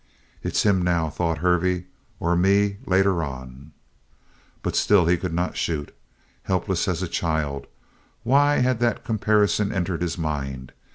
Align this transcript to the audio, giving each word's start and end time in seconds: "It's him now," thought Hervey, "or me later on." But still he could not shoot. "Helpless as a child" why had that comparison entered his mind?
"It's 0.41 0.63
him 0.63 0.81
now," 0.81 1.11
thought 1.11 1.37
Hervey, 1.45 1.85
"or 2.19 2.35
me 2.35 2.77
later 2.87 3.21
on." 3.21 3.71
But 4.63 4.75
still 4.75 5.05
he 5.05 5.15
could 5.15 5.31
not 5.31 5.55
shoot. 5.57 5.93
"Helpless 6.41 6.87
as 6.87 7.03
a 7.03 7.07
child" 7.07 7.67
why 8.23 8.55
had 8.61 8.79
that 8.79 9.05
comparison 9.05 9.71
entered 9.71 10.01
his 10.01 10.17
mind? 10.17 10.71